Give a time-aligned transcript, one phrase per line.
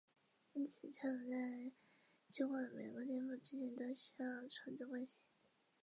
[0.53, 1.71] 因此车轮在
[2.27, 5.21] 经过每个颠簸之前都须被重置惯性。